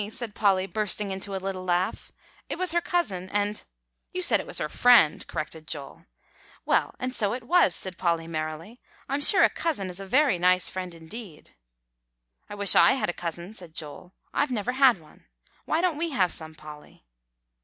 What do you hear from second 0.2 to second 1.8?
Polly, bursting into a little